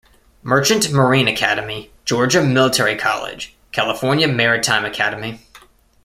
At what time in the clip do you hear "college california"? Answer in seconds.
2.95-4.27